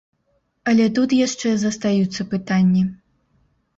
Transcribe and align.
Але 0.71 0.87
тут 0.95 1.13
яшчэ 1.27 1.53
застаюцца 1.65 2.21
пытанні. 2.33 2.83